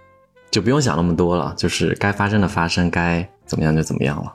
[0.51, 4.31] 就不用想那么多了，就是该发生的发生，该怎么样就怎么样了。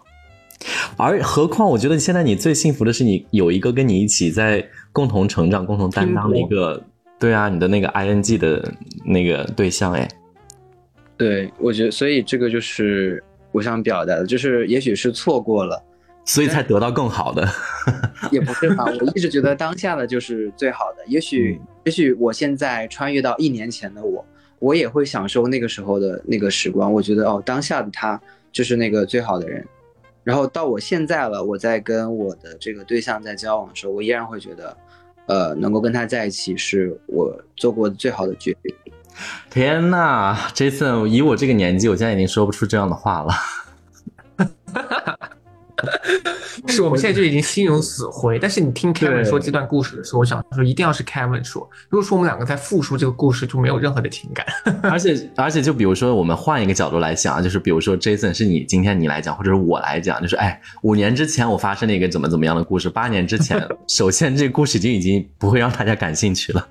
[0.96, 6.82] 而何况，我觉得现在你最幸福的是你有一个跟你一起在共同成长、共同担当的一个，
[7.20, 8.74] 对啊，你的那个 ing 的
[9.06, 10.06] 那个对象，哎，
[11.20, 15.80] 对，我觉得，所以这个就是我想表达的，就是也许是错过了，
[16.24, 17.46] 所以才得到更好的。
[18.32, 21.60] 也不是吧，我一直觉得当下的就是最好的，也许。
[21.84, 24.24] 也许我现在穿越到一年前的我，
[24.58, 26.92] 我也会享受那个时候的那个时光。
[26.92, 28.20] 我觉得哦，当下的他
[28.52, 29.66] 就是那个最好的人。
[30.22, 34.76] 然后到我现在了，我在跟我的这个对象在交往的时候，我依然会觉得，
[35.26, 38.74] 呃，能够跟他在一起是我做过最好的决定。
[39.50, 43.34] 天呐，Jason，以我这个年纪，我现在已经说不出这样的话了。
[46.66, 48.38] 是我们现在就已经心如死灰。
[48.38, 51.66] 但是你听 Kevin 说这段故事的时候，我想说一定要是 Kevin 说。
[51.88, 54.46] 如果说我们两个在复述这个故事，就没有任何的情感。
[54.82, 66.68] 而 且而且，就比如说我们换一个角度来想，就是比如说 Jason 是你今天你来讲，或者是我来讲，就是哎，五年之前我发生了一个怎么怎么样的故事，八年之前， 首先这个故事就已经不会让大家感兴趣了。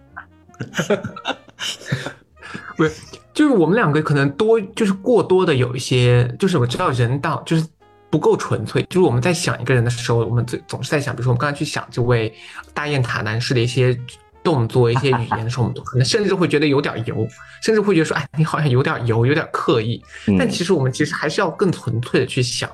[2.75, 2.91] 不是，
[3.33, 7.65] 就是我们两个可能多，就是过多的有一些，就是我知道人到就是。
[8.11, 12.33] 不够纯粹，就是我们在想一个人的时候，我们总总是在想，比如说我们刚才去想这位
[12.73, 13.95] 大雁塔男士的一些
[14.43, 17.27] 动作、一些语言的时候，我们都可能甚至会觉得有点油，
[17.61, 20.03] 甚至会觉得说，哎，你好像有点油，有点刻意。
[20.39, 22.67] 但其实我们其实还是要更纯粹的去想。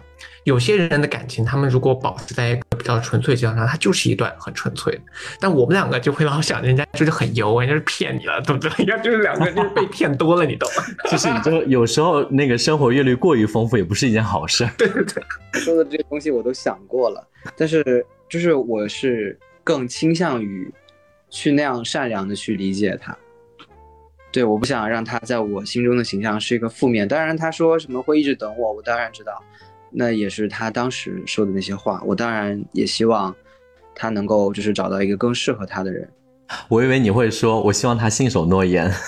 [0.45, 5.01] 有些人的感情，他们如果保持在一个比较纯粹阶段上，他就是一段很纯粹的。
[5.39, 8.85] 但我们两个就会老想，人家就是很油，人家是骗你了，对不对？
[8.85, 10.83] 人家就是两个就是被骗多了，你懂吗？
[11.09, 14.69] 就是你就有时候那个生活阅历过于丰富，也不是一件好事。
[14.77, 15.23] 对对对，
[15.61, 17.27] 说的这些东西我都想过了，
[17.57, 20.71] 但是就是我是更倾向于
[21.31, 23.17] 去那样善良的去理解他。
[24.31, 27.07] 对，我不想让他在我心中的形象是一个负面。
[27.07, 29.41] 当然，他说什么会一直等我，我当然知道。
[29.97, 33.33] 那也是他当时说的那些话，我当然也希望
[33.95, 36.07] 他能够就是找到一个更适合他的人。
[36.67, 38.91] 我以为你会说，我希望他信守诺言。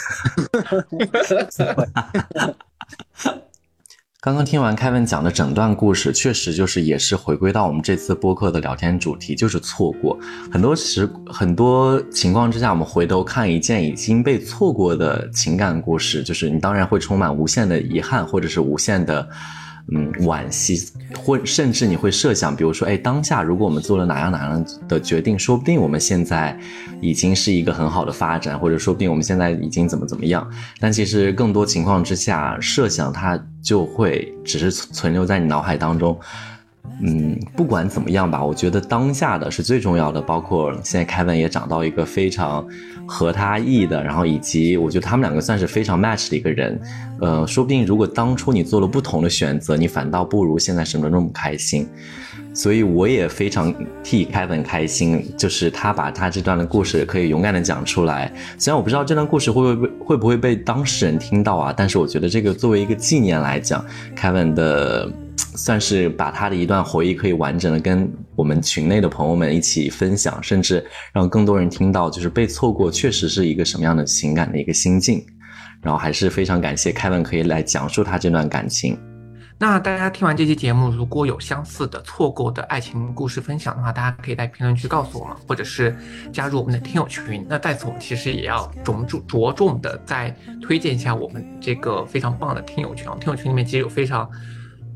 [4.19, 10.17] 刚刚听完凯文讲的整段故事，确实就是也是回归到我们这次播客的聊天主题，就是错过。
[10.51, 19.29] 很多时很多情况之下，我们回头看一件已经被错过的情感故事，就是你当然会充满无限的遗憾，或者是无限的。
[19.93, 20.91] 嗯，惋惜，
[21.23, 26.57] 或甚至你会设想，比如说，哎，当下如果我们做了哪样哪样的决定，说不定我们现在
[26.99, 30.45] 已经是一个很好的发展，或者说不定我们现在已经怎么怎么样。
[30.79, 36.19] 但其实更多情况之下，设想它就会只是存留在你脑海当中。
[37.01, 40.21] 嗯，不管怎么样吧，我觉得当下的是最重要的。
[40.21, 42.65] 包括现在凯文也找到一个非常
[43.08, 46.80] 合他意的，然后以及我觉得他们两个算是非常 match 的一个人。
[47.22, 51.88] 呃，说不定如果当初你做了不同的选择，你反倒不如现在生的那么开心。
[52.53, 58.32] 所以我也非常替凯文开心，就是他把他这段的故事可以勇敢的讲出来。
[58.58, 63.84] 虽然我不知道这段故事会不会被会不会被当事人听到啊，但是我觉得这个作为一个纪念来讲，
[64.16, 65.10] 凯文的。
[65.58, 75.26] 算是把他的一段回忆可以完整的跟我们群内的朋友们一起分享，甚至让更多人听到，就是被错过确实是一个什么样的情感的一个心境。
[75.82, 78.97] 然后还是非常感谢凯文可以来讲述他这段感情。
[79.60, 85.95] 那大家听完这期节目，如果有相似的错过的爱情故事分享的话，大家可以在评论区告诉我们，或者是
[86.32, 87.45] 加入我们的听友群。
[87.47, 93.08] 那在此，我们其实也要着重着重的再推荐一下我们这个非常棒的听友群。
[93.20, 94.30] 听友群里面其实有非常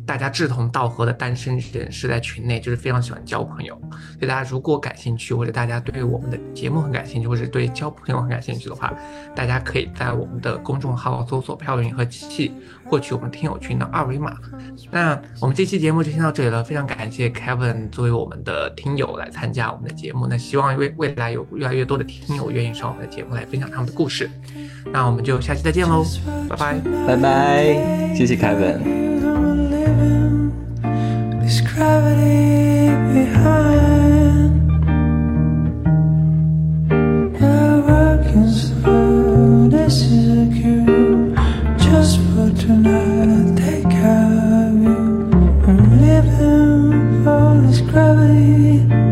[0.05, 3.75] 大家志同道合的单身人士在群内，就是非常喜欢交朋友。
[3.91, 8.93] 所以大家如果感兴趣，或者大家对我们的节目很感兴趣，或者对交朋友很感兴趣的话，
[9.35, 12.51] 大家可以在我们的公众号搜索“漂流银河系”，
[12.85, 14.35] 获取我们听友群的二维码。
[14.89, 20.27] 那我们这期节目就先到这里了，非常感谢 Kevin 作为我们的听友来参加我们的节目。
[20.27, 24.29] 那希望未未来有越来越多的听友愿意上我们的节目来分享他们的故事。
[24.91, 26.03] 那我们就下期再见喽，
[26.49, 26.79] 拜拜。
[27.07, 29.30] 拜拜，谢谢 Kevin。
[31.73, 34.53] Gravity behind
[37.87, 39.69] working slow.
[39.69, 40.47] This is a
[41.77, 43.57] just for tonight.
[43.57, 45.31] Take care of you.
[45.65, 49.10] I'm living for this gravity